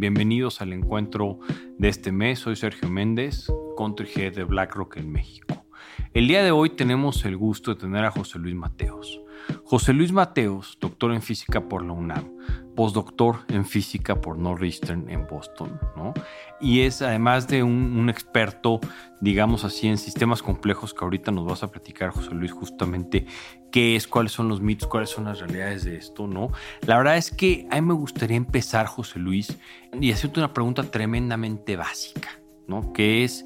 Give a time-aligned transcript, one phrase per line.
[0.00, 1.40] Bienvenidos al encuentro
[1.76, 2.38] de este mes.
[2.38, 5.66] Soy Sergio Méndez, Country Head de BlackRock en México.
[6.14, 9.20] El día de hoy tenemos el gusto de tener a José Luis Mateos.
[9.64, 12.30] José Luis Mateos, doctor en física por la UNAM,
[12.78, 16.14] postdoctor en física por Northeastern en Boston, ¿no?
[16.60, 18.78] Y es además de un, experto,
[19.20, 23.26] digamos así, en sistemas complejos que ahorita nos vas a platicar, José Luis, justamente
[23.72, 26.52] qué es, cuáles son los mitos, cuáles son las realidades de esto, ¿no?
[26.86, 29.58] La verdad es que a mí me gustaría empezar, José Luis,
[30.00, 32.28] y hacerte una pregunta tremendamente básica,
[32.68, 32.92] ¿no?
[32.92, 33.44] Que es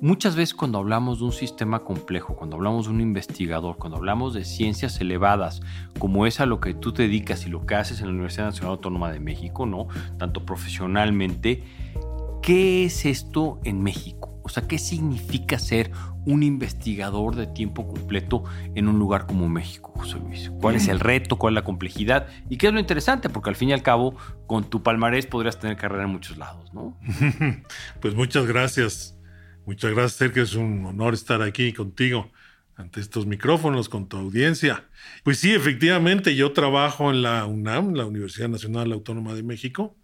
[0.00, 4.32] Muchas veces cuando hablamos de un sistema complejo, cuando hablamos de un investigador, cuando hablamos
[4.32, 5.60] de ciencias elevadas,
[5.98, 8.46] como es a lo que tú te dedicas y lo que haces en la Universidad
[8.46, 9.88] Nacional Autónoma de México, ¿no?
[10.16, 11.64] Tanto profesionalmente,
[12.42, 14.40] ¿qué es esto en México?
[14.44, 15.90] O sea, ¿qué significa ser
[16.24, 18.44] un investigador de tiempo completo
[18.76, 20.52] en un lugar como México, José Luis?
[20.60, 21.36] ¿Cuál es el reto?
[21.36, 22.28] ¿Cuál es la complejidad?
[22.48, 23.28] ¿Y qué es lo interesante?
[23.28, 24.14] Porque al fin y al cabo,
[24.46, 26.96] con tu palmarés podrías tener carrera en muchos lados, ¿no?
[28.00, 29.17] Pues muchas gracias.
[29.68, 30.44] Muchas gracias, Sergio.
[30.44, 32.32] Es un honor estar aquí contigo
[32.76, 34.88] ante estos micrófonos, con tu audiencia.
[35.24, 39.94] Pues sí, efectivamente, yo trabajo en la UNAM, la Universidad Nacional Autónoma de México,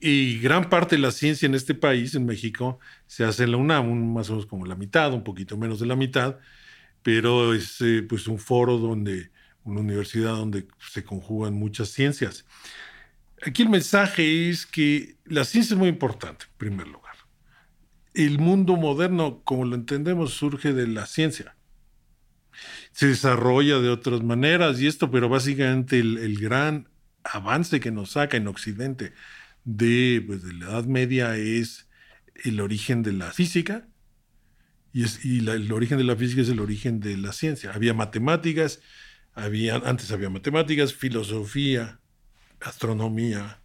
[0.00, 3.56] y gran parte de la ciencia en este país, en México, se hace en la
[3.56, 6.36] UNAM, más o menos como la mitad, un poquito menos de la mitad,
[7.02, 9.30] pero es eh, pues un foro donde,
[9.64, 12.44] una universidad donde se conjugan muchas ciencias.
[13.46, 17.09] Aquí el mensaje es que la ciencia es muy importante, en primer lugar
[18.14, 21.56] el mundo moderno, como lo entendemos, surge de la ciencia.
[22.92, 26.88] Se desarrolla de otras maneras y esto, pero básicamente el, gran
[27.22, 29.12] avance que nos saca en Occidente
[29.64, 31.88] de, pues, de, la Edad Media es
[32.44, 33.86] el origen de la física
[34.92, 37.72] y, es, el origen de la física es el origen de la ciencia.
[37.72, 38.80] Había matemáticas,
[39.34, 42.00] había, antes había matemáticas, filosofía,
[42.60, 43.60] astronomía,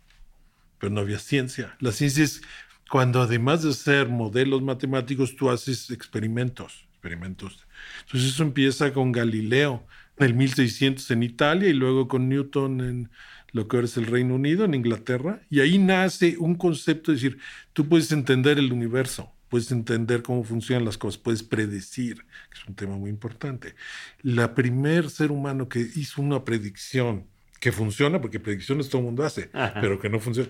[0.78, 1.76] pero no había ciencia.
[1.80, 2.42] La ciencia es
[2.90, 7.66] cuando además de hacer modelos matemáticos, tú haces experimentos, experimentos.
[8.06, 9.86] Entonces eso empieza con Galileo
[10.18, 13.10] en el 1600 en Italia y luego con Newton en
[13.52, 17.16] lo que ahora es el Reino Unido, en Inglaterra, y ahí nace un concepto de
[17.16, 17.38] decir,
[17.72, 22.18] tú puedes entender el universo, puedes entender cómo funcionan las cosas, puedes predecir,
[22.50, 23.76] que es un tema muy importante.
[24.22, 27.28] La primer ser humano que hizo una predicción
[27.62, 30.50] que funciona, porque predicciones todo el mundo hace, pero que no funciona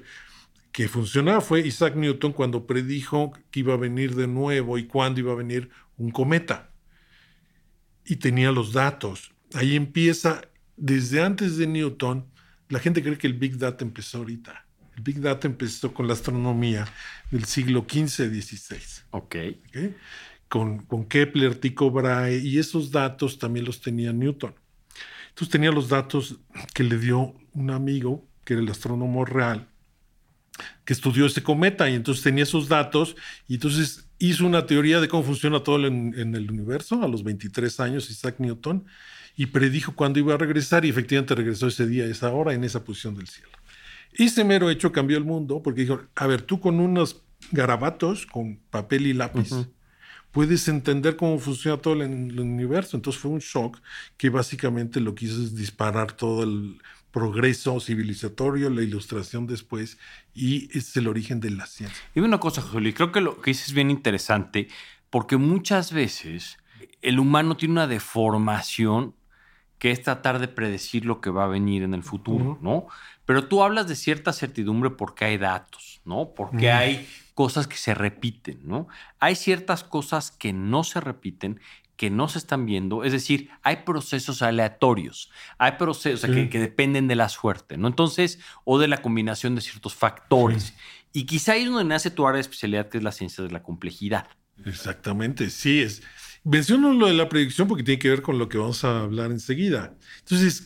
[0.75, 5.21] que funcionaba fue Isaac Newton cuando predijo que iba a venir de nuevo y cuándo
[5.21, 6.69] iba a venir un cometa.
[8.03, 9.31] Y tenía los datos.
[9.53, 10.41] Ahí empieza,
[10.75, 12.25] desde antes de Newton,
[12.67, 14.65] la gente cree que el Big Data empezó ahorita.
[14.97, 16.85] El Big Data empezó con la astronomía
[17.31, 19.05] del siglo XV-XVI.
[19.11, 19.23] Ok.
[19.69, 19.95] ¿Okay?
[20.49, 24.53] Con, con, Kepler, Tycho Brahe, y esos datos también los tenía Newton.
[25.29, 26.35] Entonces tenía los datos
[26.73, 29.69] que le dio un amigo, que era el astrónomo real,
[30.83, 33.15] que estudió este cometa y entonces tenía esos datos
[33.47, 37.79] y entonces hizo una teoría de cómo funciona todo en, el universo a los 23
[37.79, 38.85] años, Isaac Newton,
[39.35, 42.83] y predijo cuándo iba a regresar y efectivamente regresó ese día, esa hora, en esa
[42.83, 43.49] posición del cielo.
[44.13, 48.57] Ese mero hecho cambió el mundo porque dijo, a ver, tú con unos garabatos, con
[48.69, 49.49] papel y lápiz,
[50.31, 52.95] puedes entender cómo funciona todo el, universo.
[52.95, 53.79] Entonces fue un shock
[54.17, 56.81] que básicamente lo quiso es disparar todo el
[57.15, 59.97] progreso civilizatorio, la ilustración después,
[60.33, 62.03] y es el origen de la ciencia.
[62.13, 64.67] Y una cosa, José creo que lo que dices es bien interesante,
[65.09, 66.57] porque muchas veces
[67.01, 69.15] el humano tiene una deformación
[69.79, 72.87] que es tratar de predecir lo que va a venir en el futuro, ¿no?
[73.25, 76.33] Pero tú hablas de cierta certidumbre porque hay datos, ¿no?
[76.35, 78.89] Porque hay cosas que se repiten, ¿no?
[79.19, 81.61] Hay ciertas cosas que no se repiten
[81.95, 87.15] que no se están viendo, es decir, hay procesos aleatorios, hay procesos que, dependen de
[87.15, 87.87] la suerte, ¿no?
[87.87, 90.73] Entonces, o de la combinación de ciertos factores.
[91.13, 93.51] Y quizá ahí es donde nace tu área de especialidad, que es la ciencia de
[93.51, 94.27] la complejidad.
[94.65, 96.03] Exactamente, sí es.
[96.43, 99.31] Menciono lo de la predicción porque tiene que ver con lo que vamos a hablar
[99.31, 99.95] enseguida.
[100.19, 100.65] Entonces,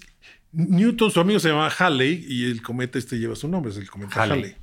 [0.51, 3.89] Newton, su amigo se llama Halley y el cometa este lleva su nombre, es el
[3.89, 4.55] cometa Halley.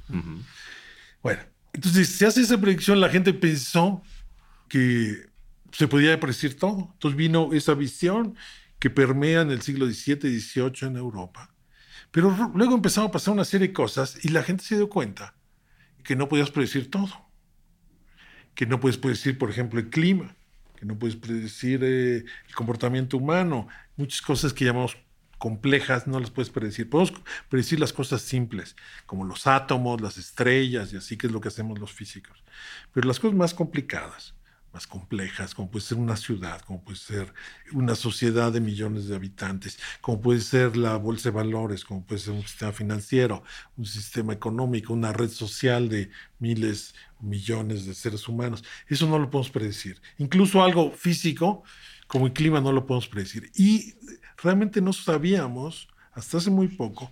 [1.22, 1.42] Bueno,
[1.72, 4.02] entonces se hace esa predicción, la gente pensó
[4.68, 5.26] que
[5.72, 6.90] se podía predecir todo.
[6.92, 8.36] Entonces vino esa visión
[8.78, 11.54] que permea en el siglo XVII XVIII en Europa.
[12.10, 15.34] Pero luego empezaron a pasar una serie de cosas y la gente se dio cuenta
[16.02, 17.26] que no podías predecir todo.
[18.54, 20.36] Que no puedes predecir, por ejemplo, el clima,
[20.76, 24.96] que no puedes predecir eh, el comportamiento humano, muchas cosas que llamamos
[25.38, 26.88] complejas no las puedes predecir.
[26.88, 27.12] Podemos
[27.48, 31.48] predecir las cosas simples, como los átomos, las estrellas y así, que es lo que
[31.48, 32.42] hacemos los físicos.
[32.92, 34.34] Pero las cosas más complicadas,
[34.76, 37.32] más complejas, como puede ser una ciudad, como puede ser
[37.72, 42.20] una sociedad de millones de habitantes, como puede ser la bolsa de valores, como puede
[42.20, 43.42] ser un sistema financiero,
[43.78, 48.64] un sistema económico, una red social de miles, millones de seres humanos.
[48.86, 49.98] Eso no lo podemos predecir.
[50.18, 51.62] Incluso algo físico,
[52.06, 53.50] como el clima, no lo podemos predecir.
[53.54, 53.94] Y
[54.36, 57.10] realmente no sabíamos, hasta hace muy poco,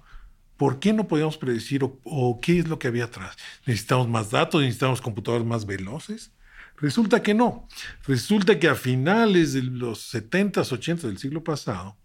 [0.56, 3.36] ¿Por qué no podíamos predecir o, qué es lo que había atrás?
[3.66, 4.60] ¿Necesitamos más datos?
[4.60, 6.30] ¿Necesitamos computadores más veloces?
[6.76, 7.68] Resulta que no.
[8.06, 11.96] Resulta que a finales de los 70s, 80s del siglo pasado,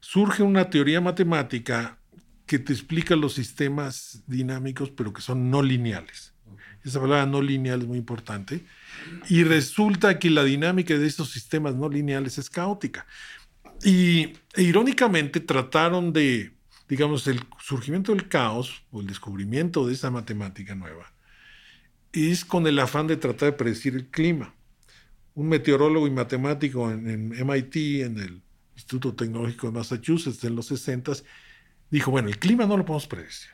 [0.00, 1.98] surge una teoría matemática
[2.46, 6.34] que te explica los sistemas dinámicos, pero que son no lineales.
[6.84, 8.64] Esa palabra no lineal es muy importante.
[9.28, 13.06] Y resulta que la dinámica de estos sistemas no lineales es caótica.
[13.84, 16.52] Y e irónicamente trataron de,
[16.88, 21.12] digamos, el surgimiento del caos o el descubrimiento de esa matemática nueva
[22.12, 24.54] es con el afán de tratar de predecir el clima.
[25.34, 28.42] Un meteorólogo y matemático en, MIT, en el
[28.74, 31.12] Instituto Tecnológico de Massachusetts, en los 60,
[31.90, 33.50] dijo, bueno, el clima no lo podemos predecir,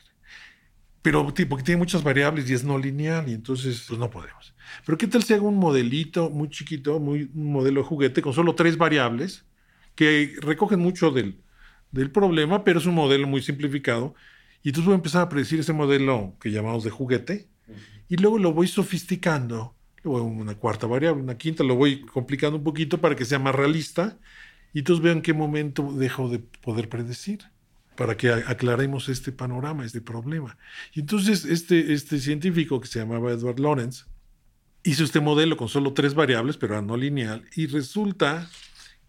[1.01, 4.53] pero porque tiene muchas variables y es no lineal, y entonces pues no podemos.
[4.85, 8.33] Pero ¿qué tal si hago un modelito muy chiquito, muy, un modelo de juguete con
[8.33, 9.45] solo tres variables
[9.95, 11.41] que recogen mucho del,
[11.91, 14.15] del problema, pero es un modelo muy simplificado,
[14.61, 17.47] y entonces voy a empezar a predecir ese modelo que llamamos de juguete,
[18.07, 22.63] y luego lo voy sofisticando, luego una cuarta variable, una quinta, lo voy complicando un
[22.63, 24.17] poquito para que sea más realista
[24.73, 27.39] y entonces vean qué momento dejo de poder predecir
[27.95, 30.57] para que aclaremos este panorama, este problema.
[30.93, 34.05] Y entonces este, este científico que se llamaba Edward Lorenz
[34.83, 38.49] hizo este modelo con solo tres variables, pero no lineal, y resulta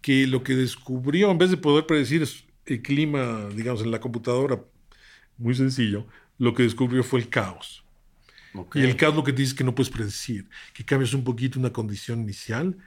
[0.01, 2.27] que lo que descubrió, en vez de poder predecir
[2.65, 4.61] el clima, digamos, en la computadora,
[5.37, 6.05] muy sencillo,
[6.37, 7.83] lo que descubrió fue el caos.
[8.73, 11.59] Y el caos lo que te dice que no puedes predecir, que cambias un poquito
[11.59, 12.77] una condición inicial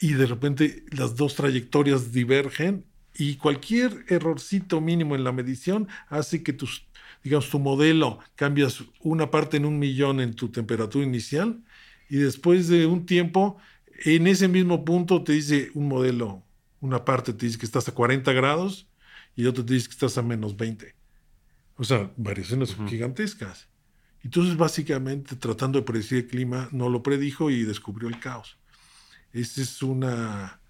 [0.00, 2.84] y de repente las dos trayectorias divergen
[3.14, 6.86] y cualquier errorcito mínimo en la medición hace que tus,
[7.24, 11.62] digamos, tu modelo cambias una parte en un millón en tu temperatura inicial
[12.08, 13.56] y después de un tiempo,
[14.04, 16.42] en ese mismo punto te dice un modelo,
[16.80, 18.86] una parte te dice que estás a 40 grados
[19.34, 20.94] y otro te dice que estás a menos 20.
[21.76, 23.68] O sea, variaciones gigantescas.
[24.24, 28.56] Entonces, básicamente, tratando de predecir el clima, no lo predijo y descubrió el caos.
[29.32, 30.60] Esta es una...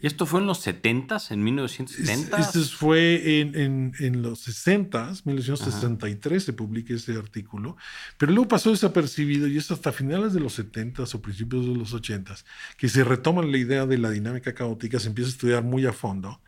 [0.00, 2.36] ¿Y esto fue en los 70, en 1970?
[2.38, 7.76] Esto fue en, en, los 60, 1963 se publica ese artículo,
[8.18, 11.92] pero luego pasó desapercibido y es hasta finales de los 70 o principios de los
[11.92, 12.34] 80
[12.76, 15.92] que se retoma la idea de la dinámica caótica, se empieza a estudiar muy a
[15.92, 16.40] fondo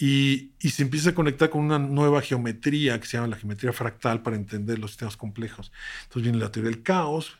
[0.00, 4.22] y, se empieza a conectar con una nueva geometría que se llama la geometría fractal
[4.22, 5.70] para entender los sistemas complejos.
[6.04, 7.36] Entonces viene la teoría del caos.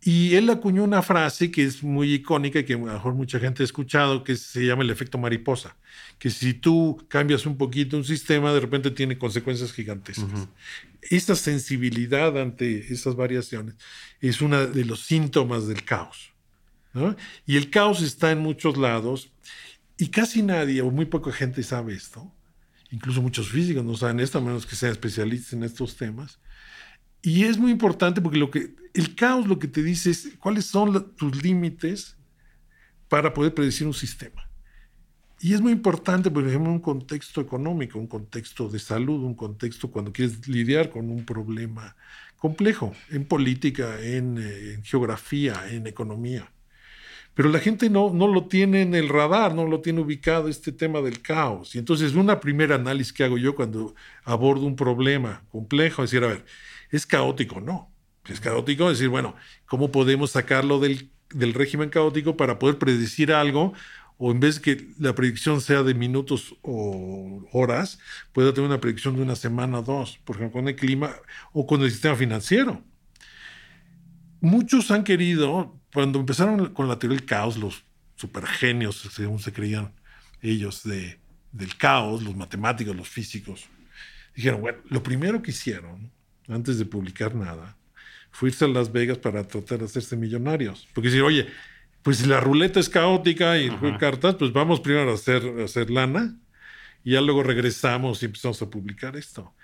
[0.00, 3.40] Y él acuñó una frase que es muy icónica y que a lo mejor mucha
[3.40, 5.76] gente ha escuchado, que se llama el efecto mariposa,
[6.18, 10.48] que si tú cambias un poquito un sistema, de repente tiene consecuencias gigantescas.
[11.02, 13.74] Esta sensibilidad ante estas variaciones
[14.20, 16.32] es uno de los síntomas del caos.
[17.46, 19.30] Y el caos está en muchos lados
[20.00, 22.32] y casi nadie o muy poca gente sabe esto.
[22.90, 26.40] Incluso muchos físicos no saben esto, a menos que sean especialistas en estos temas.
[27.20, 30.64] Y es muy importante porque lo que, el caos lo que te dice es cuáles
[30.64, 32.16] son tus límites
[33.10, 34.48] para poder predecir un sistema.
[35.38, 39.34] Y es muy importante, por ejemplo, en un contexto económico, un contexto de salud, un
[39.34, 41.94] contexto cuando quieres lidiar con un problema
[42.38, 46.50] complejo, en política, en eh, geografía, en economía.
[47.34, 50.72] Pero la gente no, no lo tiene en el radar, no lo tiene ubicado este
[50.72, 51.74] tema del caos.
[51.74, 53.94] Y entonces una primera análisis que hago yo cuando
[54.24, 56.44] abordo un problema complejo decir, a ver,
[56.90, 57.60] ¿es caótico?
[57.60, 57.90] No.
[58.28, 63.72] Es caótico decir, bueno, ¿cómo podemos sacarlo del, del régimen caótico para poder predecir algo
[64.22, 67.98] o en vez que la predicción sea de minutos o horas,
[68.34, 71.16] pueda tener una predicción de una semana o dos, por ejemplo, con el clima
[71.54, 72.84] o con el sistema financiero.
[74.42, 77.84] Muchos han querido cuando empezaron con la teoría del caos, los
[78.16, 79.92] supergenios, según se creían
[80.42, 81.18] ellos, de,
[81.52, 83.68] del caos, los matemáticos, los físicos,
[84.34, 86.10] dijeron, bueno, lo primero que hicieron,
[86.48, 87.76] antes de publicar nada,
[88.30, 90.88] fue irse a Las Vegas para tratar de hacerse millonarios.
[90.94, 91.48] Porque decir, oye,
[92.02, 95.64] pues si la ruleta es caótica y el cartas, pues vamos primero a hacer, a
[95.64, 96.36] hacer lana
[97.04, 99.54] y ya luego regresamos y empezamos a publicar esto.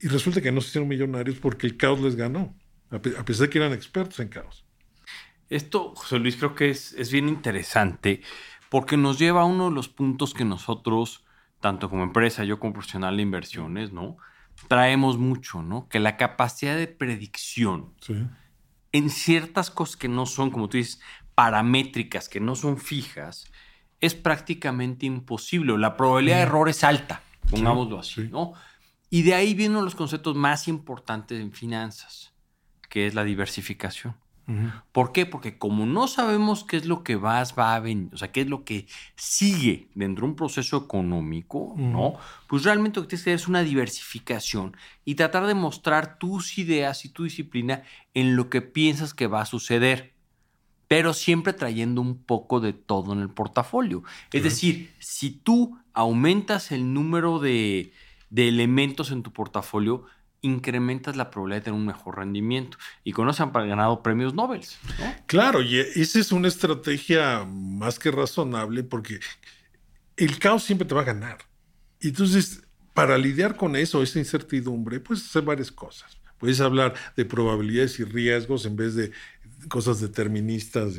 [0.00, 2.56] Y resulta que no se hicieron millonarios porque el caos les ganó,
[2.90, 4.61] a pesar de que eran expertos en caos.
[5.52, 8.22] Esto, José Luis, creo que es, es bien interesante
[8.70, 11.24] porque nos lleva a uno de los puntos que nosotros,
[11.60, 14.16] tanto como empresa, yo como profesional de inversiones, ¿no?
[14.66, 15.88] Traemos mucho, ¿no?
[15.88, 17.92] Que la capacidad de predicción
[18.92, 21.00] en ciertas cosas que no son, como tú dices,
[21.34, 23.50] paramétricas que no son fijas,
[24.00, 25.76] es prácticamente imposible.
[25.76, 28.54] La probabilidad de error es alta, pongámoslo así, ¿no?
[29.10, 32.32] Y de ahí vienen los conceptos más importantes en finanzas,
[32.88, 34.16] que es la diversificación.
[34.92, 35.24] ¿Por qué?
[35.24, 38.42] Porque como no sabemos qué es lo que vas, va a venir, o sea, qué
[38.42, 42.14] es lo que sigue dentro de un proceso económico, ¿no?
[42.48, 46.58] Pues realmente lo que tienes que hacer es una diversificación y tratar de mostrar tus
[46.58, 47.82] ideas y tu disciplina
[48.14, 50.12] en lo que piensas que va a suceder,
[50.88, 54.02] pero siempre trayendo un poco de todo en el portafolio.
[54.32, 57.92] Es decir, si tú aumentas el número de,
[58.28, 60.04] de elementos en tu portafolio,
[60.42, 62.76] incrementas la probabilidad de tener un mejor rendimiento.
[63.04, 64.62] Y con eso han ganado premios Nobel.
[65.26, 69.20] Claro, y esa es una estrategia más que razonable porque
[70.16, 71.38] el caos siempre te va a ganar.
[72.00, 76.18] Y entonces, para lidiar con eso, esa incertidumbre, puedes hacer varias cosas.
[76.38, 79.12] Puedes hablar de probabilidades y riesgos en vez de
[79.68, 80.94] cosas deterministas.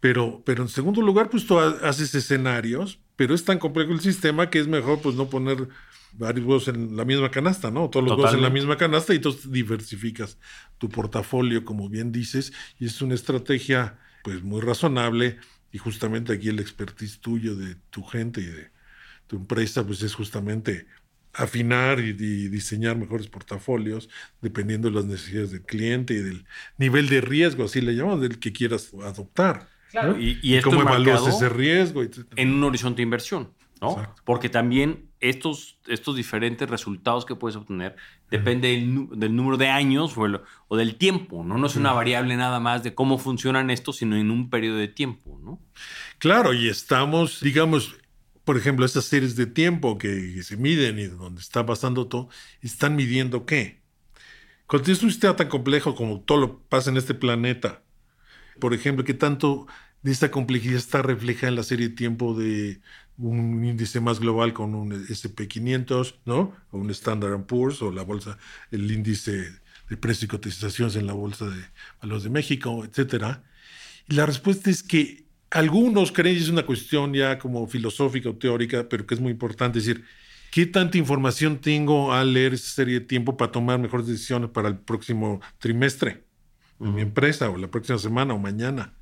[0.00, 4.50] pero, pero en segundo lugar, pues tú haces escenarios, pero es tan complejo el sistema
[4.50, 5.68] que es mejor pues no poner
[6.16, 7.90] varios huevos en la misma canasta, ¿no?
[7.90, 10.38] Todos los huevos en la misma canasta y entonces diversificas
[10.78, 15.38] tu portafolio, como bien dices, y es una estrategia pues muy razonable
[15.72, 18.70] y justamente aquí el expertise tuyo de tu gente y de
[19.26, 20.86] tu empresa pues es justamente
[21.32, 24.08] afinar y, diseñar mejores portafolios
[24.40, 26.46] dependiendo de las necesidades del cliente y del
[26.78, 29.68] nivel de riesgo, así le llamamos, del que quieras adoptar.
[29.90, 30.18] Claro.
[30.18, 32.02] Y, y, cómo evalúas ese riesgo.
[32.36, 33.52] En un horizonte de inversión.
[34.24, 37.96] Porque también estos, estos diferentes resultados que puedes obtener
[38.30, 41.56] depende del, número de años o, del tiempo, ¿no?
[41.56, 44.88] No es una variable nada más de cómo funcionan estos, sino en un periodo de
[44.88, 45.60] tiempo, ¿no?
[46.18, 47.96] Claro, y estamos, digamos,
[48.44, 52.28] por ejemplo, estas series de tiempo que, se miden y donde está pasando todo,
[52.60, 53.80] están midiendo qué.
[54.66, 57.82] Cuando tienes un sistema tan complejo como todo lo pasa en este planeta,
[58.60, 59.66] por ejemplo, ¿qué tanto
[60.04, 62.80] de esta complejidad está reflejada en la serie de tiempo de,
[63.18, 66.54] un índice más global con un SP500, ¿no?
[66.70, 68.38] O un Standard Poor's o la bolsa,
[68.70, 69.52] el índice
[69.88, 71.62] de precios y cotizaciones en la bolsa de
[72.02, 73.44] valores de México, etcétera.
[74.08, 78.34] Y la respuesta es que algunos creen, y es una cuestión ya como filosófica o
[78.34, 80.04] teórica, pero que es muy importante decir,
[80.50, 84.68] ¿qué tanta información tengo al leer esa serie de tiempo para tomar mejores decisiones para
[84.68, 86.24] el próximo trimestre
[86.80, 88.94] en mi empresa o la próxima semana o mañana?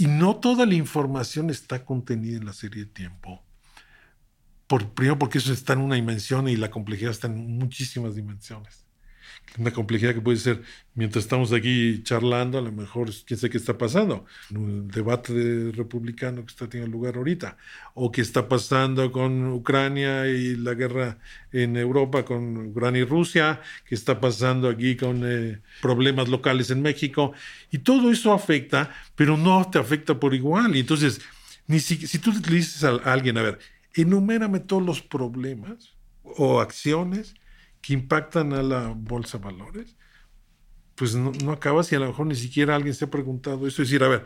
[0.00, 3.44] Y no toda la información está contenida en la serie de tiempo.
[4.66, 8.86] Por, primero porque eso está en una dimensión y la complejidad está en muchísimas dimensiones
[9.58, 10.62] una complejidad que puede ser,
[10.94, 16.44] mientras estamos aquí charlando, a lo mejor quién sabe qué está pasando, un debate republicano
[16.44, 17.56] que está teniendo lugar ahorita,
[17.94, 21.18] o qué está pasando con Ucrania y la guerra
[21.52, 26.82] en Europa con Ucrania y Rusia, qué está pasando aquí con eh, problemas locales en
[26.82, 27.32] México,
[27.70, 30.76] y todo eso afecta, pero no te afecta por igual.
[30.76, 31.20] Y entonces,
[31.66, 33.58] ni si, si tú le dices a alguien, a ver,
[33.94, 37.34] enumérame todos los problemas o acciones
[37.80, 39.96] que impactan a la bolsa de valores,
[40.94, 43.82] pues no, no acabas y a lo mejor ni siquiera alguien se ha preguntado eso.
[43.82, 44.24] Es decir, a ver,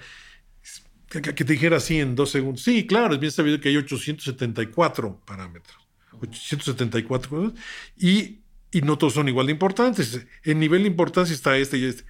[1.09, 2.63] que, te dijera así en dos segundos.
[2.63, 5.77] Sí, claro, es bien sabido que hay 874 parámetros.
[6.21, 7.55] 874
[7.97, 10.27] y, y no todos son igual de importantes.
[10.43, 12.05] En nivel de importancia está este y este.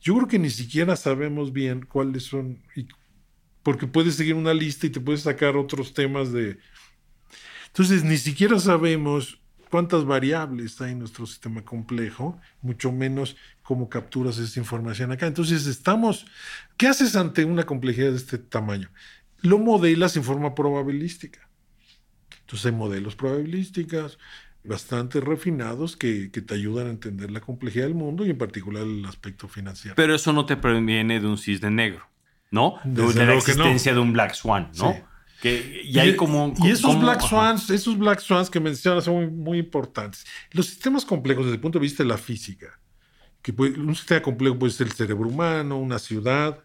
[0.00, 2.60] Yo creo que ni siquiera sabemos bien cuáles son,
[3.62, 6.58] porque puedes seguir una lista y te puedes sacar otros temas de...
[7.68, 9.40] Entonces, ni siquiera sabemos
[9.72, 15.26] cuántas variables hay en nuestro sistema complejo, mucho menos cómo capturas esa información acá.
[15.26, 16.26] Entonces estamos,
[16.76, 18.90] ¿qué haces ante una complejidad de este tamaño?
[19.40, 21.48] Lo modelas en forma probabilística.
[22.40, 24.18] Entonces hay modelos probabilísticos
[24.62, 29.06] bastante refinados que, te ayudan a entender la complejidad del mundo y en particular el
[29.06, 29.94] aspecto financiero.
[29.96, 32.06] Pero eso no te previene de un cisne negro,
[32.50, 32.78] ¿no?
[32.84, 34.94] de, la existencia de un black swan, ¿no?
[35.42, 40.24] Y, hay como, y esos Black Swans, esos Black Swans que mencionas son muy, importantes.
[40.52, 42.78] Los sistemas complejos desde el punto de vista de la física,
[43.42, 46.62] que un sistema complejo puede ser el cerebro humano, una ciudad,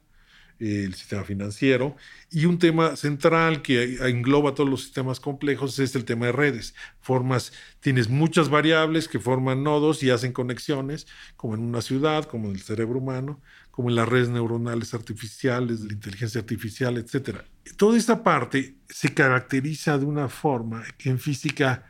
[0.59, 1.95] el sistema financiero,
[2.31, 6.75] y un tema central que engloba todos los sistemas complejos es el tema de redes.
[6.99, 12.49] Formas, tienes muchas variables que forman nodos y hacen conexiones, como en una ciudad, como
[12.49, 13.41] en el cerebro humano,
[13.77, 17.41] como en las redes neuronales artificiales, la inteligencia artificial, etc.
[17.75, 21.85] Toda esta parte se caracteriza de una forma que en física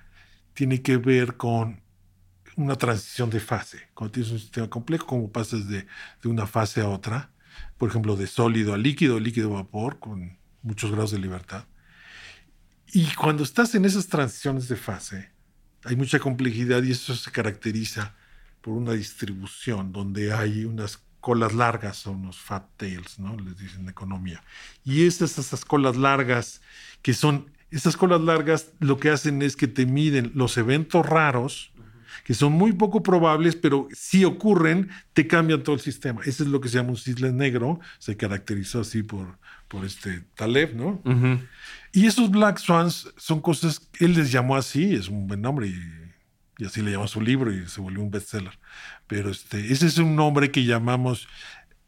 [0.54, 1.82] tiene que ver con
[2.58, 3.88] una transición de fase.
[3.94, 5.88] Cuando tienes un sistema complejo, como pasas de,
[6.22, 7.32] de una fase a otra,
[7.78, 11.68] por ejemplo, de sólido a líquido, líquido a vapor, con muchos grados de libertad.
[12.92, 15.32] Y cuando estás en esas transiciones de fase,
[15.86, 18.14] hay mucha complejidad y eso se caracteriza
[18.60, 23.38] por una distribución donde hay unas colas largas, son los fat tails, ¿no?
[23.38, 24.44] Les dicen en economía.
[24.84, 26.62] Y estas, estas colas largas,
[27.02, 31.72] que son, estas colas largas lo que hacen es que te miden los eventos raros,
[32.24, 36.22] que son muy poco probables, pero si ocurren, te cambian todo el sistema.
[36.26, 40.24] Eso es lo que se llama un cisne negro, se caracterizó así por, por este
[40.36, 41.02] Taleb, ¿no?
[41.92, 46.07] Y esos Black Swans son cosas, él les llamó así, es un buen nombre, y,
[46.66, 48.58] así le llamó su libro y se volvió un bestseller.
[49.08, 51.28] Pero este, ese es un nombre que llamamos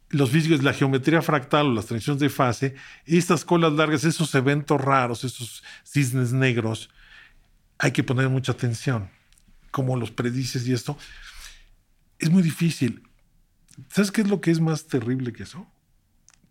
[0.09, 4.81] los físicos, la geometría fractal o las transiciones de fase, estas colas largas, esos eventos
[4.81, 6.89] raros, esos cisnes negros,
[7.77, 9.09] hay que poner mucha atención.
[9.71, 10.97] Como los predices y esto,
[12.17, 13.03] es muy difícil.
[13.89, 15.67] ¿Sabes qué es lo que es más terrible que eso?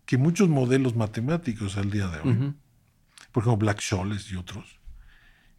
[0.05, 2.55] Que muchos modelos matemáticos al día de hoy,
[3.31, 4.78] por ejemplo, Black Scholes y otros,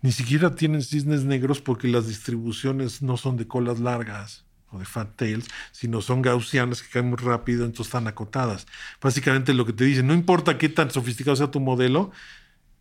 [0.02, 4.84] ni siquiera tienen cisnes negros porque las distribuciones no son de colas largas o de
[4.84, 8.66] fat tails, sino son gaussianas que caen muy rápido, entonces están acotadas.
[9.00, 12.12] Básicamente lo que te dicen, no importa qué tan sofisticado sea tu modelo,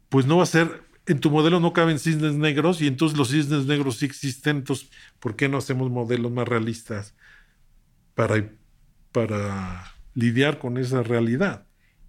[0.10, 3.30] pues no va a ser, en tu modelo no caben cisnes negros y entonces los
[3.30, 7.16] cisnes negros sí existen, entonces ¿por qué no hacemos modelos más realistas
[8.14, 8.50] para,
[9.12, 11.66] para lidiar con esa realidad?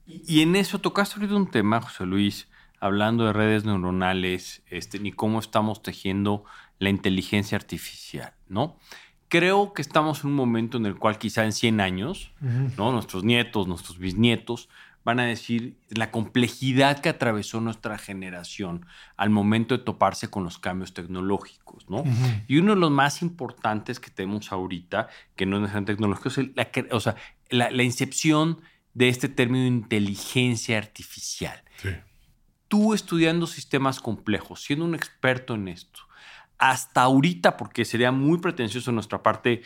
[0.06, 2.48] Y en eso tocaste un tema, José Luis,
[2.80, 6.44] hablando de redes neuronales, este, ni cómo estamos tejiendo
[6.78, 8.76] la inteligencia artificial, ¿no?
[9.28, 12.90] Creo que estamos en un momento en el cual quizá en 100 años, ¿no?
[12.90, 14.68] Nuestros nietos, nuestros bisnietos
[15.04, 20.58] van a decir la complejidad que atravesó nuestra generación al momento de toparse con los
[20.58, 22.02] cambios tecnológicos, ¿no?
[22.48, 26.38] Y uno de los más importantes que tenemos ahorita, que no es necesariamente tecnológico, es
[26.56, 27.14] la, o sea,
[27.50, 28.60] la, la, incepción
[28.94, 31.62] de este término inteligencia artificial.
[31.76, 31.90] Sí
[32.70, 36.02] tú estudiando sistemas complejos, siendo un experto en esto,
[36.56, 39.62] hasta ahorita, porque sería muy pretencioso de nuestra parte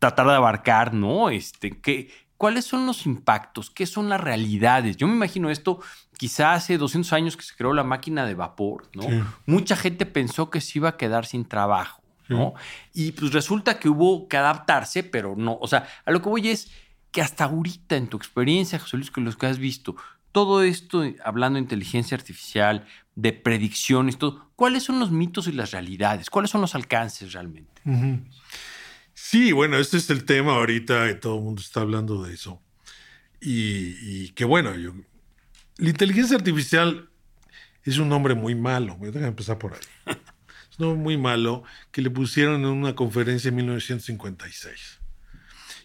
[0.00, 1.30] tratar de abarcar, ¿no?
[1.30, 3.70] Este, ¿qué, ¿Cuáles son los impactos?
[3.70, 4.96] ¿Qué son las realidades?
[4.96, 5.80] Yo me imagino esto,
[6.16, 9.04] quizá hace 200 años que se creó la máquina de vapor, ¿no?
[9.46, 12.54] Mucha gente pensó que se iba a quedar sin trabajo, ¿no?
[12.92, 16.48] Y pues resulta que hubo que adaptarse, pero no, o sea, a lo que voy
[16.48, 16.72] es
[17.12, 19.94] que hasta ahorita en tu experiencia, José Luis, con los que has visto,
[20.32, 25.72] todo esto, hablando de inteligencia artificial, de predicciones, todo, ¿cuáles son los mitos y las
[25.72, 26.30] realidades?
[26.30, 27.82] ¿Cuáles son los alcances realmente?
[29.12, 32.62] Sí, bueno, este es el tema ahorita y todo el mundo está hablando de eso.
[33.40, 34.94] Y, que bueno, yo,
[35.76, 37.08] la inteligencia artificial
[37.84, 38.96] es un nombre muy malo.
[38.96, 39.80] Voy a empezar por ahí.
[40.70, 44.99] es un nombre muy malo que le pusieron en una conferencia en 1956.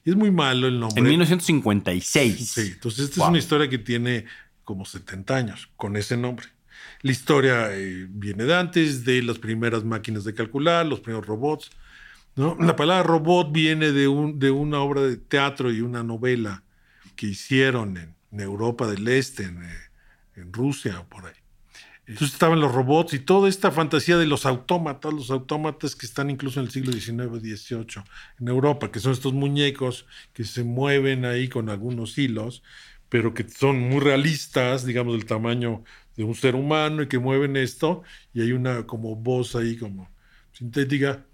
[0.06, 1.00] Es muy malo el nombre.
[1.00, 2.50] En 1956.
[2.50, 4.26] Sí, entonces esta es una historia que tiene
[4.64, 6.46] como 70 años con ese nombre.
[7.02, 11.72] La historia eh, viene de antes, de las primeras máquinas de calcular, los primeros robots.
[12.36, 12.56] ¿no?
[12.60, 16.64] La palabra robot viene de, un, de una obra de teatro y una novela
[17.16, 19.78] que hicieron en, Europa del Este, en, eh,
[20.36, 21.45] en Rusia o por ahí.
[22.08, 26.30] Entonces estaban los robots y toda esta fantasía de los autómatas, los autómatas que están
[26.30, 28.04] incluso en el siglo XIX, XVIII
[28.40, 32.62] en Europa, que son estos muñecos que se mueven ahí con algunos hilos,
[33.10, 35.84] pero que son muy realistas, digamos, del tamaño
[36.16, 40.10] de un ser humano y que mueven esto, y hay una como voz ahí como
[40.52, 41.26] sintética,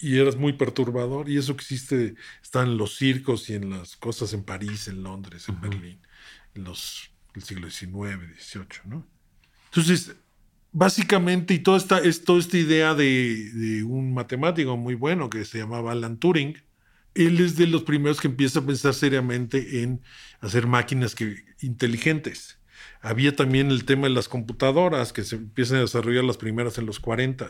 [0.00, 4.32] y eras muy perturbador, y eso existe está en los circos y en las cosas
[4.32, 6.00] en París, en Londres, en Berlín,
[6.54, 9.17] en los, el siglo XIX, XVIII, ¿no?
[9.70, 10.16] Entonces,
[10.72, 15.58] básicamente, y toda esta, es, toda esta idea de, un matemático muy bueno que se
[15.58, 16.56] llamaba Alan Turing,
[17.14, 20.02] él es de los primeros que empieza a pensar seriamente en
[20.40, 22.60] hacer máquinas que, inteligentes.
[23.00, 26.86] Había también el tema de las computadoras, que se empiezan a desarrollar las primeras en
[26.86, 27.48] los 40,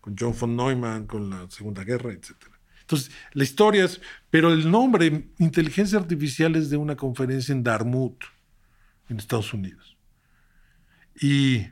[0.00, 2.34] con John von Neumann, con la Segunda Guerra, etc.
[2.82, 4.00] Entonces, la historia es,
[4.30, 8.22] pero el nombre, inteligencia artificial, es de una conferencia en Dartmouth,
[9.08, 9.95] en Estados Unidos
[11.20, 11.66] y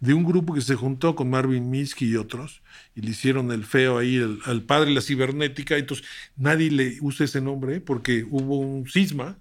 [0.00, 2.62] de un grupo que se juntó con Marvin Minsky y otros,
[2.94, 7.40] y le hicieron el feo ahí al padre la cibernética, entonces nadie le usa ese
[7.40, 9.38] nombre porque hubo un cisma,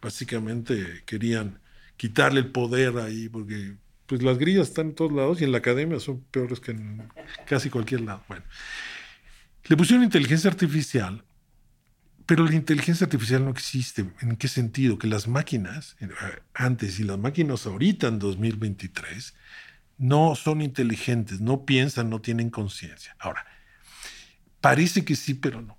[0.00, 1.60] básicamente querían
[1.96, 5.58] quitarle el poder ahí, porque pues las grillas están en todos lados y en la
[5.58, 7.02] academia son peores que en
[7.46, 8.22] casi cualquier lado.
[8.28, 8.44] Bueno,
[9.66, 11.24] le pusieron inteligencia artificial
[12.26, 14.06] pero la inteligencia artificial no existe.
[14.20, 14.98] ¿En qué sentido?
[14.98, 16.08] Que las máquinas, eh,
[16.54, 19.34] antes y las máquinas ahorita en 2023,
[19.98, 23.14] no son inteligentes, no piensan, no tienen conciencia.
[23.18, 23.46] Ahora,
[24.60, 25.76] parece que sí, pero no.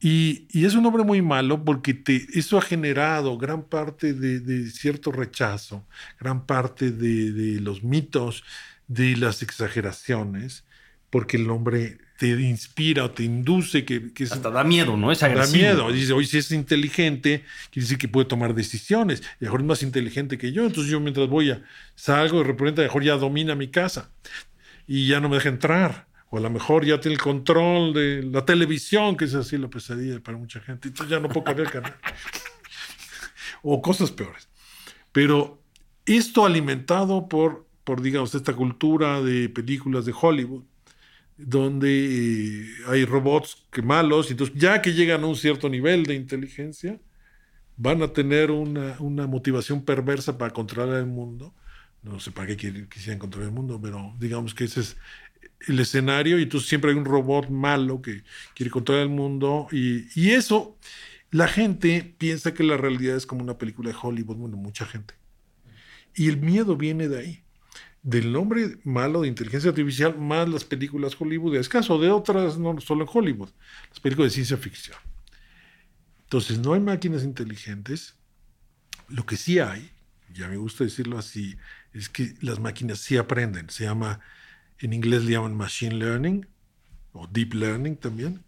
[0.00, 5.12] Y, es un hombre muy malo porque te, eso ha generado gran parte de, cierto
[5.12, 5.86] rechazo,
[6.20, 8.44] gran parte de, de, los mitos,
[8.86, 10.64] de las exageraciones,
[11.08, 15.10] porque el hombre te inspira o te induce que, que hasta da miedo, ¿no?
[15.10, 15.64] Es agresivo.
[15.64, 15.92] Da miedo.
[15.92, 19.22] Dice, oye, si es inteligente, quiere decir que puede tomar decisiones.
[19.40, 20.64] Y mejor es más inteligente que yo.
[20.64, 21.62] Entonces yo mientras voy a
[21.96, 24.10] salgo de repente, a lo mejor ya domina mi casa
[24.86, 26.06] y ya no me deja entrar.
[26.30, 29.68] O a lo mejor ya tiene el control de la televisión, que es así la
[29.68, 30.88] pesadilla para mucha gente.
[30.88, 31.96] Entonces ya no puedo cambiar el canal.
[33.62, 34.48] o cosas peores.
[35.12, 35.60] Pero
[36.06, 40.64] esto alimentado por, por, digamos, esta cultura de películas de Hollywood,
[41.36, 46.14] donde eh, hay robots que malos, entonces ya que llegan a un cierto nivel de
[46.14, 47.00] inteligencia,
[47.76, 51.54] van a tener una, una motivación perversa para controlar el mundo.
[52.02, 54.96] No sé para qué quisieran controlar el mundo, pero digamos que ese es
[55.68, 58.22] el escenario y entonces siempre hay un robot malo que
[58.54, 60.78] quiere controlar el mundo y, y eso,
[61.30, 65.14] la gente piensa que la realidad es como una película de Hollywood, bueno, mucha gente.
[66.14, 67.43] Y el miedo viene de ahí
[68.04, 73.04] del nombre malo de inteligencia artificial más las películas hollywoodescas o de otras, no solo
[73.04, 73.48] en Hollywood,
[73.88, 74.98] las películas de ciencia ficción.
[76.24, 78.14] Entonces, no hay máquinas inteligentes.
[79.08, 79.90] Lo que sí hay,
[80.34, 81.56] ya me gusta decirlo así,
[81.94, 83.70] es que las máquinas sí aprenden.
[83.70, 84.20] Se llama,
[84.80, 86.46] en inglés le llaman machine learning
[87.12, 88.44] o deep learning también.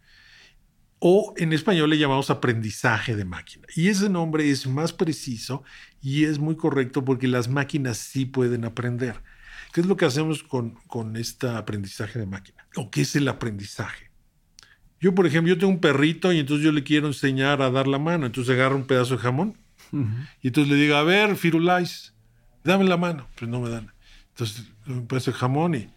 [0.98, 3.66] O en español le llamamos aprendizaje de máquina.
[3.74, 5.64] Y ese nombre es más preciso
[6.02, 9.22] y es muy correcto porque las máquinas sí pueden aprender.
[9.76, 12.66] ¿Qué es lo que hacemos con, con este aprendizaje de máquina?
[12.76, 14.10] ¿O qué es el aprendizaje?
[15.02, 17.86] Yo, por ejemplo, yo tengo un perrito y entonces yo le quiero enseñar a dar
[17.86, 18.24] la mano.
[18.24, 19.58] Entonces agarro un pedazo de jamón
[20.40, 22.14] y entonces le digo, a ver, Firulais,
[22.64, 23.28] dame la mano.
[23.38, 23.92] Pues no me dan.
[24.30, 25.90] Entonces, un pedazo de jamón y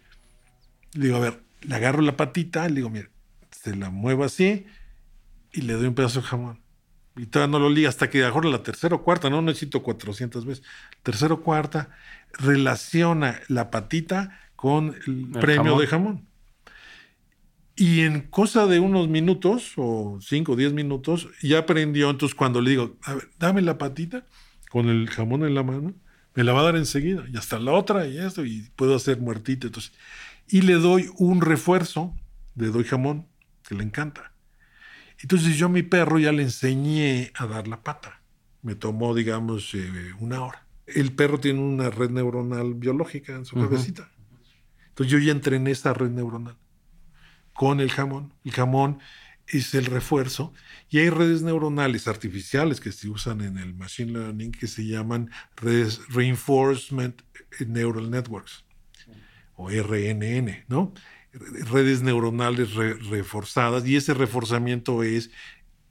[0.92, 3.10] le digo, a ver, le agarro la patita, le digo, mira,
[3.50, 4.66] se la muevo así
[5.54, 6.60] y le doy un pedazo de jamón.
[7.16, 10.46] Y todavía no lo liga hasta que mejor la tercera o cuarta, no necesito 400
[10.46, 10.64] veces.
[11.04, 11.90] Tercera o cuarta,
[12.34, 16.28] relaciona la patita con el, premio de jamón.
[17.76, 22.10] Y en cosa de unos minutos, o cinco o diez minutos, ya aprendió.
[22.10, 24.26] Entonces, cuando le digo, a ver, dame la patita
[24.70, 25.94] con el jamón en la mano,
[26.36, 27.24] me la va a dar enseguida.
[27.32, 29.68] Y hasta la otra, y esto, y puedo hacer muertita.
[29.68, 29.94] Entonces,
[30.50, 32.14] y le doy un refuerzo,
[32.56, 33.28] le doy jamón,
[33.68, 34.29] que le encanta.
[35.22, 38.22] Entonces, yo a mi perro ya le enseñé a dar la pata.
[38.62, 43.56] Me tomó, digamos, eh, una hora el perro tiene una red neuronal biológica en su
[43.56, 44.10] cabecita.
[44.90, 46.58] Entonces yo ya entrené esa red neuronal
[47.54, 48.34] con el jamón.
[48.44, 49.00] El jamón
[49.48, 50.54] es el refuerzo
[50.90, 55.32] y hay redes neuronales artificiales que se usan en el machine learning que se llaman
[55.56, 57.22] redes reinforcement
[57.66, 58.66] neural networks
[59.56, 60.94] o RNN, ¿no?
[61.32, 65.30] Redes neuronales reforzadas y ese reforzamiento es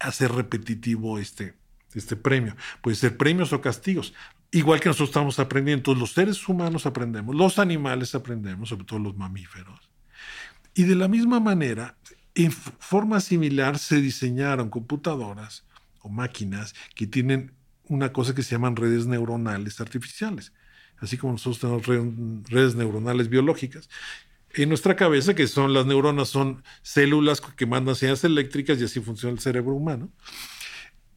[0.01, 1.55] hacer repetitivo este,
[1.95, 2.57] este premio.
[2.83, 4.15] Puede ser premios o castigos
[4.51, 9.17] igual que nosotros estamos aprendiendo, los seres humanos aprendemos, los animales aprendemos, sobre todo los
[9.17, 9.91] mamíferos.
[10.75, 11.97] Y de la misma manera,
[12.35, 15.65] en forma similar se diseñaron computadoras
[16.01, 17.53] o máquinas que tienen
[17.85, 20.53] una cosa que se llaman redes neuronales artificiales,
[20.99, 23.89] así como nosotros tenemos redes neuronales biológicas.
[24.55, 29.01] En nuestra cabeza, que son las neuronas, son células que mandan señales eléctricas y así
[29.01, 30.11] funciona el cerebro humano.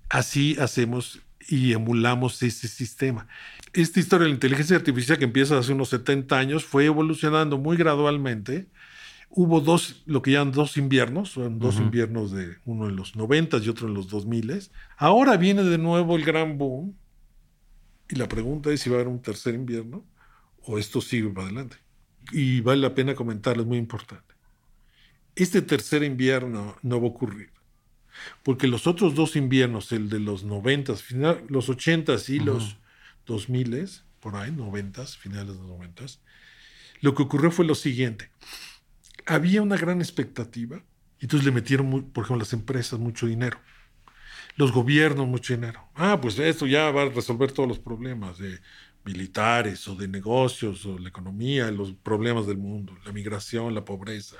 [0.10, 3.28] Así hacemos y emulamos ese sistema.
[3.74, 7.78] Esta historia de la inteligencia artificial que empieza hace unos 70 años fue evolucionando muy
[7.78, 8.68] gradualmente.
[9.30, 13.58] Hubo dos, lo que llaman dos inviernos, son dos inviernos de uno en los 90
[13.60, 14.70] y otro en los 2000.
[14.98, 16.96] Ahora viene de nuevo el gran boom
[18.10, 20.04] y la pregunta es si va a haber un tercer invierno
[20.64, 21.78] o esto sigue para adelante.
[22.32, 24.36] Y vale la pena comentarlo, es muy importante.
[25.36, 27.52] Este tercer invierno no va a ocurrir
[28.44, 32.78] porque los otros dos inviernos, el de los 90, final, los 80 y los
[33.26, 36.06] 2000, por ahí, 90, finales de los 90,
[37.02, 38.32] lo que ocurrió fue lo siguiente.
[39.26, 40.84] Había una gran expectativa
[41.20, 43.60] y entonces le metieron, por ejemplo, las empresas mucho dinero.
[44.56, 45.88] Los gobiernos mucho dinero.
[45.96, 48.60] Ah, pues esto ya va a resolver todos los problemas de
[49.06, 54.38] militares o de negocios o la economía, los problemas del mundo, la migración, la pobreza.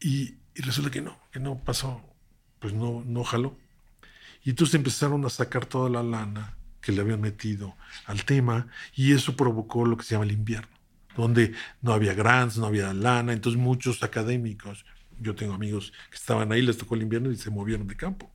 [0.00, 2.02] Y, resulta que no, que no pasó
[2.64, 3.58] pues no, no jaló.
[4.42, 9.12] Y entonces empezaron a sacar toda la lana que le habían metido al tema y
[9.12, 10.74] eso provocó lo que se llama el invierno,
[11.14, 14.86] donde no había grants, no había lana, entonces muchos académicos,
[15.20, 18.33] yo tengo amigos que estaban ahí, les tocó el invierno y se movieron de campo.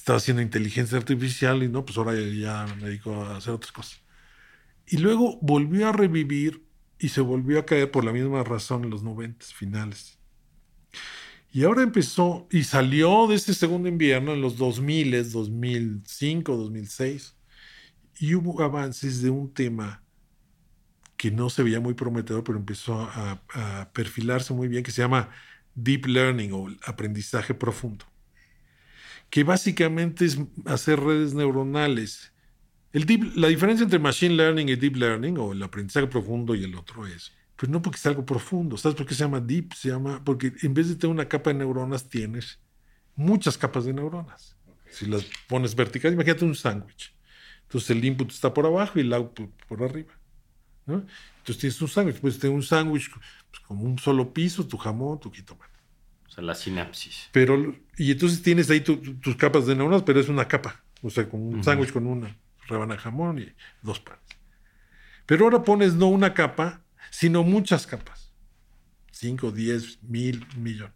[0.00, 4.00] Estaba haciendo inteligencia artificial y no, pues ahora ya me dedico a hacer otras cosas.
[4.86, 6.64] Y luego volvió a revivir
[6.98, 10.18] y se volvió a caer por la misma razón en los 90 finales.
[11.52, 17.36] Y ahora empezó y salió de ese segundo invierno en los 2000, 2005, 2006.
[18.20, 20.02] Y hubo avances de un tema
[21.18, 25.02] que no se veía muy prometedor, pero empezó a, a perfilarse muy bien, que se
[25.02, 25.28] llama
[25.74, 28.06] Deep Learning o aprendizaje profundo,
[29.30, 32.32] que básicamente es hacer redes neuronales.
[32.92, 36.64] El deep, la diferencia entre Machine Learning y Deep Learning, o el aprendizaje profundo y
[36.64, 39.74] el otro es, pues no porque es algo profundo, ¿sabes por qué se llama Deep?
[39.74, 42.58] Se llama porque en vez de tener una capa de neuronas, tienes
[43.14, 44.56] muchas capas de neuronas.
[44.90, 47.14] Si las pones verticales, imagínate un sándwich.
[47.62, 50.12] Entonces el input está por abajo y el output por arriba.
[50.86, 55.20] Entonces tienes un sándwich, puedes tener un sándwich pues, con un solo piso, tu jamón,
[55.20, 55.69] tu jitomate.
[56.30, 57.28] O sea, la sinapsis.
[57.32, 60.80] Pero, y entonces tienes ahí tus capas de neuronas, pero es una capa.
[61.02, 62.36] O sea, con un sándwich con una
[62.68, 64.22] rebana de jamón y dos panes.
[65.26, 68.32] Pero ahora pones no una capa, sino muchas capas.
[69.10, 70.92] Cinco, diez, mil, millón.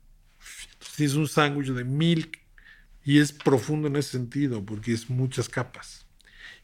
[0.73, 2.31] Entonces tienes un sándwich de mil
[3.03, 6.07] y es profundo en ese sentido, porque es muchas capas.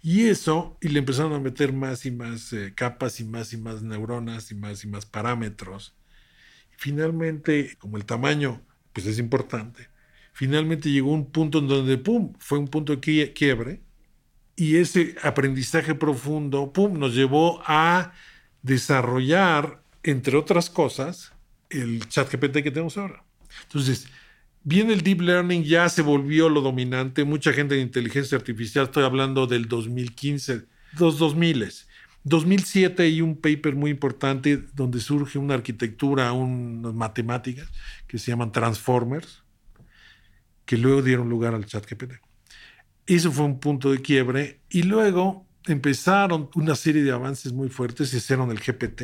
[0.02, 3.56] Y eso, y le empezaron a meter más y más eh, capas y más y
[3.56, 5.94] más neuronas y más y más parámetros.
[6.80, 8.62] Finalmente, como el tamaño,
[8.94, 9.90] pues es importante,
[10.32, 13.82] finalmente llegó un punto en donde, ¡pum!, fue un punto de quiebre.
[14.56, 18.14] Y ese aprendizaje profundo, ¡pum!, nos llevó a
[18.62, 21.34] desarrollar, entre otras cosas,
[21.68, 23.24] el chat GPT que tenemos ahora.
[23.64, 24.08] Entonces,
[24.62, 27.24] Bien, el deep learning ya se volvió lo dominante.
[27.24, 30.66] Mucha gente de inteligencia artificial, estoy hablando del 2015,
[30.98, 31.72] dos 2000.
[32.24, 37.68] 2007 hay un paper muy importante donde surge una arquitectura, unas matemáticas
[38.06, 39.42] que se llaman transformers,
[40.66, 42.20] que luego dieron lugar al chat GPT.
[43.06, 48.10] Eso fue un punto de quiebre y luego empezaron una serie de avances muy fuertes,
[48.10, 49.02] se hicieron el GPT,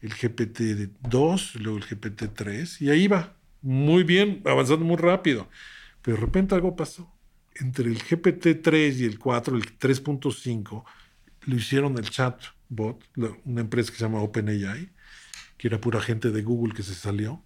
[0.00, 5.48] el GPT-2, luego el GPT-3 y ahí va muy bien, avanzando muy rápido.
[6.02, 7.12] Pero de repente algo pasó.
[7.54, 10.84] Entre el GPT-3 y el 4, el 3.5,
[11.46, 13.02] lo hicieron el chatbot,
[13.44, 14.90] una empresa que se llama OpenAI,
[15.56, 17.42] que era pura gente de Google que se salió.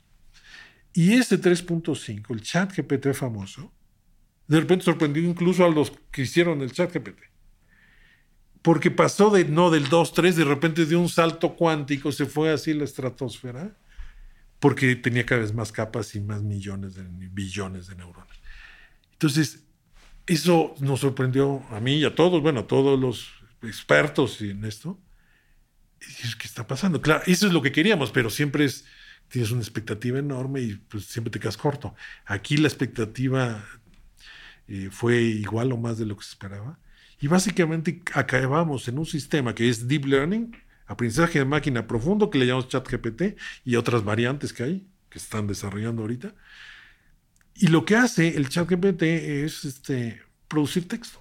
[0.93, 3.73] Y ese 3.5, el chat GPT famoso,
[4.49, 7.21] de repente sorprendió incluso a los que hicieron el chat GPT.
[8.63, 12.75] Porque pasó de no del 2.3, de repente dio un salto cuántico, se fue así
[12.75, 13.77] la estratosfera
[14.61, 18.39] porque tenía cada vez más capas y más millones de billones de neuronas.
[19.13, 19.65] Entonces,
[20.27, 25.01] eso nos sorprendió a mí y a todos, bueno, a todos los expertos en esto.
[26.01, 27.03] Y ¿qué está pasando?
[27.03, 28.85] Claro, eso es lo que queríamos, pero siempre es,
[29.29, 31.95] tienes una expectativa enorme y pues siempre te quedas corto.
[32.25, 33.65] Aquí la expectativa
[34.69, 36.79] eh, fue igual o más de lo que se esperaba.
[37.21, 42.39] Y básicamente acabamos en un sistema que es Deep Learning, aprendizaje de máquina profundo que
[42.39, 46.35] le llamamos ChatGPT y otras variantes que hay que están desarrollando ahorita.
[47.55, 51.21] Y lo que hace el ChatGPT es este, producir texto.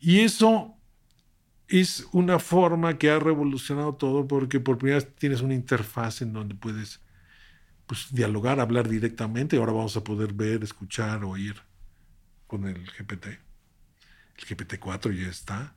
[0.00, 0.73] Y eso
[1.68, 6.32] es una forma que ha revolucionado todo porque por primera vez tienes una interfaz en
[6.32, 7.00] donde puedes
[7.86, 9.56] pues, dialogar, hablar directamente.
[9.56, 11.56] Ahora vamos a poder ver, escuchar, oír
[12.46, 13.26] con el GPT.
[13.26, 15.76] El GPT-4 ya está.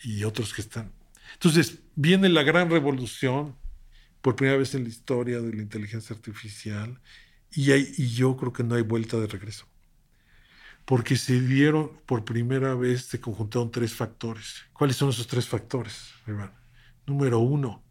[0.00, 0.92] Y otros que están.
[1.34, 3.56] Entonces, viene la gran revolución
[4.20, 7.00] por primera vez en la historia de la inteligencia artificial
[7.50, 9.66] y, y yo creo que no hay vuelta de regreso.
[10.86, 14.62] Porque se dieron por primera vez, se conjuntaron tres factores.
[14.72, 16.12] ¿Cuáles son esos tres factores?
[17.06, 17.84] Número uno,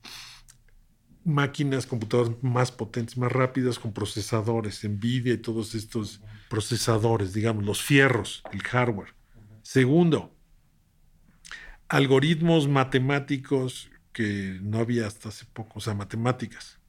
[1.26, 7.82] máquinas, computadoras más potentes, más rápidas, con procesadores, NVIDIA y todos estos procesadores, digamos, los
[7.82, 9.14] fierros, el hardware.
[9.62, 10.34] Segundo,
[11.90, 16.80] algoritmos matemáticos que no había hasta hace poco, o sea, matemáticas.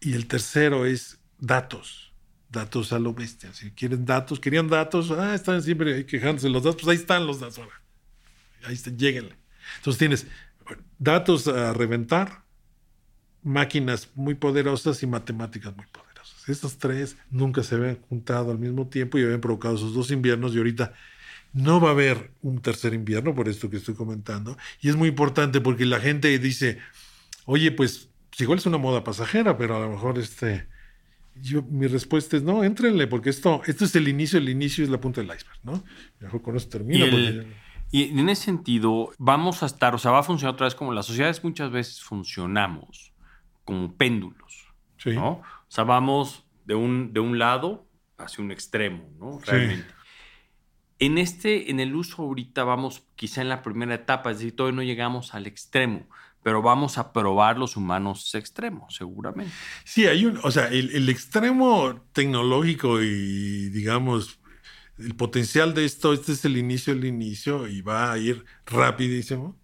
[0.00, 2.09] Y el tercero es datos,
[2.50, 3.52] datos a lo bestia.
[3.52, 7.40] Si quieren datos, querían datos, ah, están siempre quejándose los datos, pues ahí están los
[7.40, 7.80] datos ahora.
[8.64, 9.36] Ahí están, lléguenle.
[9.78, 10.26] Entonces tienes
[10.98, 12.44] datos a reventar,
[13.42, 16.48] máquinas muy poderosas y matemáticas muy poderosas.
[16.48, 20.54] Estos tres nunca se habían juntado al mismo tiempo y habían provocado esos dos inviernos
[20.54, 20.92] y ahorita
[21.52, 24.56] no va a haber un tercer invierno, por esto que estoy comentando.
[24.80, 26.78] Y es muy importante porque la gente dice,
[27.44, 28.08] oye, pues
[28.38, 30.68] igual es una moda pasajera, pero a lo mejor este...
[31.40, 34.90] Yo, mi respuesta es no, éntrenle, porque esto, esto es el inicio, el inicio es
[34.90, 35.84] la punta del iceberg, ¿no?
[36.20, 37.06] Mejor con eso termino.
[37.06, 37.46] Y,
[37.92, 40.92] y en ese sentido, vamos a estar, o sea, va a funcionar otra vez como
[40.92, 43.12] las sociedades muchas veces funcionamos
[43.64, 45.10] como péndulos, sí.
[45.10, 45.30] ¿no?
[45.30, 49.40] O sea, vamos de un, de un lado hacia un extremo, ¿no?
[49.40, 49.88] Realmente.
[49.88, 49.94] Sí.
[51.00, 54.76] En este, en el uso ahorita vamos quizá en la primera etapa, es decir, todavía
[54.76, 56.06] no llegamos al extremo,
[56.42, 59.52] pero vamos a probar los humanos extremos, seguramente.
[59.84, 64.38] Sí, hay un, o sea, el, extremo tecnológico y, digamos,
[64.98, 69.58] el potencial de esto, este es el inicio, el inicio, y va a ir rapidísimo.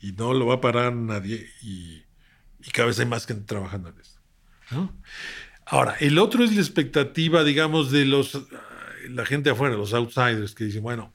[0.00, 2.02] y no lo va a parar nadie y,
[2.72, 4.20] cada vez hay más gente trabajando en esto.
[5.66, 8.46] Ahora, el otro es la expectativa, digamos, de los
[9.08, 11.12] la gente afuera, los outsiders, que dicen, bueno,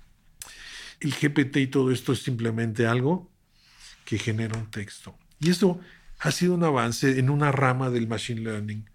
[1.00, 3.32] el GPT y todo esto es simplemente algo
[4.08, 5.20] que genera un texto.
[5.42, 5.82] Y esto
[6.20, 8.90] ha sido un avance en una rama del machine learning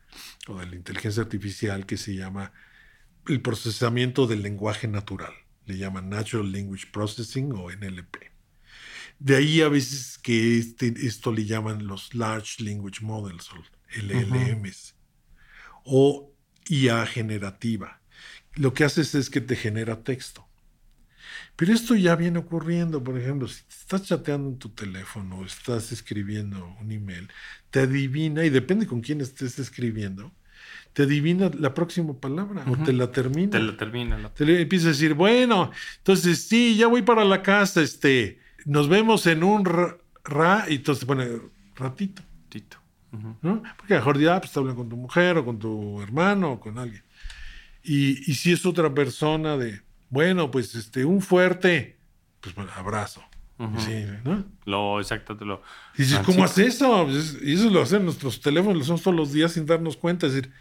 [0.48, 2.54] o de la inteligencia artificial que se llama
[3.28, 5.34] el procesamiento del lenguaje natural.
[5.66, 8.16] Le llaman Natural Language Processing o NLP.
[9.18, 13.62] De ahí a veces que este, esto le llaman los Large Language Models o
[14.00, 14.94] LLMs
[15.84, 16.32] o
[16.70, 18.00] IA generativa.
[18.54, 20.48] Lo que haces es que te genera texto.
[21.56, 25.92] Pero esto ya viene ocurriendo, por ejemplo, si estás chateando en tu teléfono o estás
[25.92, 27.28] escribiendo un email,
[27.70, 30.32] te adivina, y depende con quién estés escribiendo,
[30.92, 33.50] te adivina la próxima palabra o te la termina.
[33.50, 34.30] Te la termina.
[34.34, 38.88] Te le empieza a decir, bueno, entonces sí, ya voy para la casa, este, nos
[38.88, 39.64] vemos en un
[40.24, 41.28] ra, y entonces te pone
[41.76, 42.22] ratito.
[42.48, 42.78] Tito.
[43.42, 43.62] ¿no?
[43.76, 46.52] Porque a lo mejor ya pues, te hablan con tu mujer o con tu hermano
[46.52, 47.02] o con alguien.
[47.82, 51.96] Y, y si es otra persona de, bueno, pues este, un fuerte,
[52.42, 53.22] pues abrazo.
[53.78, 54.44] sí, ¿no?
[54.66, 55.62] Lo, exacto, te lo.
[55.96, 57.06] Y dices, ¿cómo hace eso?
[57.06, 60.26] Pues, y eso lo hacen nuestros teléfonos, lo hacemos todos los días sin darnos cuenta.
[60.26, 60.52] Es decir,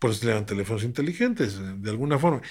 [0.00, 2.42] por eso le dan teléfonos inteligentes, de alguna forma.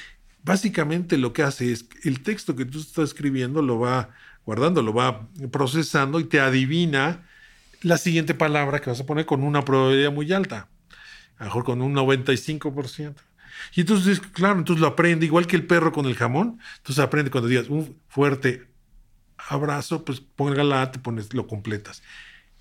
[0.43, 4.11] Básicamente lo que hace es el texto que tú estás escribiendo lo va
[4.45, 7.27] guardando, lo va procesando y te adivina
[7.81, 10.69] la siguiente palabra que vas a poner con una probabilidad muy alta,
[11.35, 13.15] a lo mejor con un 95%.
[13.73, 16.59] Y entonces, claro, entonces lo aprende, igual que el perro con el jamón.
[16.77, 18.67] Entonces aprende cuando digas un fuerte
[19.37, 22.03] abrazo, pues pon el la te pones, lo completas.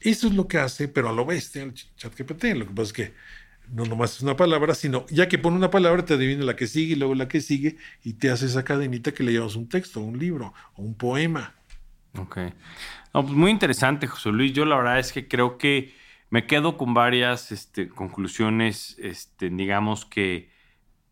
[0.01, 2.57] Eso es lo que hace, pero a lo bestia el chat GPT.
[2.57, 3.15] Lo que pasa es que
[3.71, 6.67] no nomás es una palabra, sino ya que pone una palabra, te adivina la que
[6.67, 9.69] sigue y luego la que sigue y te hace esa cadenita que le llevas un
[9.69, 11.55] texto, un libro o un poema.
[12.19, 12.39] Ok.
[13.13, 14.53] pues muy interesante, José Luis.
[14.53, 15.95] Yo la verdad es que creo que
[16.31, 20.51] me quedo con varias este, conclusiones, este, digamos que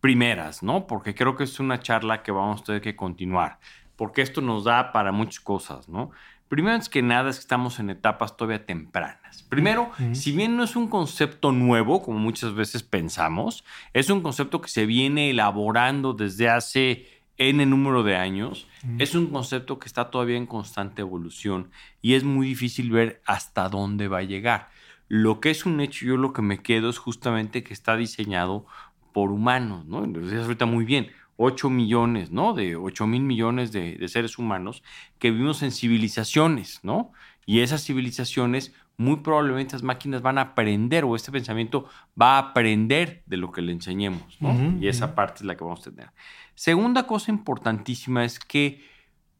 [0.00, 0.86] primeras, ¿no?
[0.86, 3.58] Porque creo que es una charla que vamos a tener que continuar,
[3.96, 6.10] porque esto nos da para muchas cosas, ¿no?
[6.48, 9.44] Primero es que nada es que estamos en etapas todavía tempranas.
[9.44, 14.60] Primero, si bien no es un concepto nuevo, como muchas veces pensamos, es un concepto
[14.60, 18.66] que se viene elaborando desde hace N número de años,
[18.98, 21.70] es un concepto que está todavía en constante evolución
[22.02, 24.70] y es muy difícil ver hasta dónde va a llegar.
[25.06, 28.66] Lo que es un hecho, yo lo que me quedo es justamente que está diseñado
[29.12, 30.04] por humanos, ¿no?
[30.04, 31.08] Entonces, ahorita muy bien,
[31.42, 32.52] 8 millones, ¿no?
[32.52, 34.82] De 8 mil millones de, seres humanos
[35.18, 37.12] que vivimos en civilizaciones, ¿no?
[37.46, 41.88] Y esas civilizaciones, muy probablemente las máquinas van a aprender o este pensamiento
[42.20, 44.76] va a aprender de lo que le enseñemos, ¿no?
[44.78, 46.10] y esa parte es la que vamos a tener.
[46.54, 48.84] Segunda cosa importantísima es que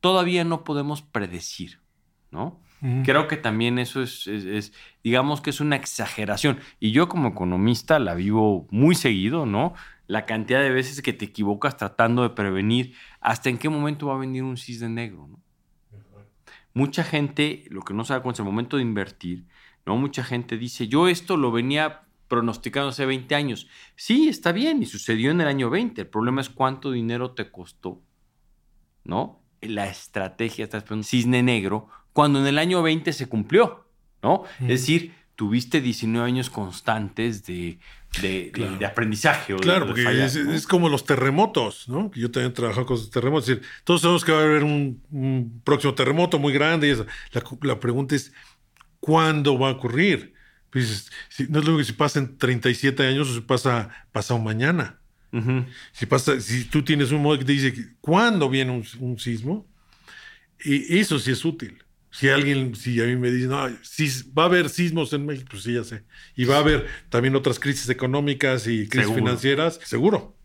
[0.01, 1.81] todavía no podemos predecir,
[2.31, 2.59] ¿no?
[3.05, 4.73] Creo que también eso es,
[5.05, 6.61] digamos que es una exageración.
[6.79, 9.75] Y yo como economista la vivo muy seguido, ¿no?
[10.07, 14.15] La cantidad de veces que te equivocas tratando de prevenir hasta en qué momento va
[14.15, 15.43] a venir un cisne negro, ¿no?
[16.73, 19.45] Mucha gente, lo que no sabe cuál es el momento de invertir,
[19.85, 19.97] ¿no?
[19.97, 23.69] Mucha gente dice, yo esto lo venía pronosticando hace 20 años.
[23.97, 26.01] Sí, está bien, y sucedió en el año 20.
[26.01, 28.01] El problema es cuánto dinero te costó,
[29.05, 29.43] ¿no?
[29.61, 33.85] La estrategia, estás un cisne negro, cuando en el año 20 se cumplió,
[34.23, 34.45] ¿no?
[34.61, 37.79] Es decir, tuviste 19 años constantes de,
[38.87, 39.57] aprendizaje.
[39.57, 42.11] claro, porque es, como los terremotos, ¿no?
[42.15, 43.49] Yo también he trabajado con los terremotos.
[43.49, 47.07] Es decir, todos sabemos que va a haber un, próximo terremoto muy grande y eso.
[47.63, 48.35] La, pregunta es,
[48.99, 50.35] ¿cuándo va a ocurrir?
[50.69, 51.11] Pues,
[51.49, 55.01] no es lo que si pasa en 37 años o si pasa pasado mañana.
[55.93, 59.67] si, pasa, si tú tienes un modo que te dice cuándo viene un, un sismo,
[60.63, 61.83] y eso sí es útil.
[62.11, 65.49] Si alguien, si a mí me dice, no, si va a haber sismos en México,
[65.51, 66.03] pues sí, ya sé.
[66.35, 70.37] Y va a haber también otras crisis económicas y crisis financieras, seguro.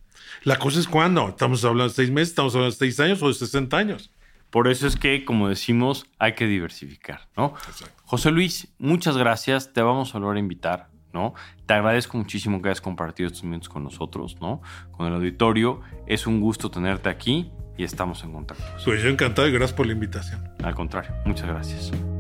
[0.44, 1.30] La cosa es cuándo.
[1.30, 4.12] Estamos hablando de seis meses, estamos hablando de seis años o de 60 años.
[4.52, 7.56] Por eso es que, como decimos, hay que diversificar, ¿no?
[8.04, 9.74] José Luis, muchas gracias.
[9.74, 11.34] Te vamos a volver a invitar, ¿no?
[11.66, 14.62] Te agradezco muchísimo que hayas compartido estos minutos con nosotros, ¿no?
[14.92, 15.82] Con el auditorio.
[16.06, 18.64] Es un gusto tenerte aquí y estamos en contacto.
[18.84, 20.48] Pues yo encantado y gracias por la invitación.
[20.64, 22.15] Al contrario, muchas gracias.